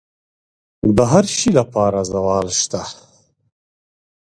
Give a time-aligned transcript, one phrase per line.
[0.97, 2.81] د هر شي لپاره زوال شته،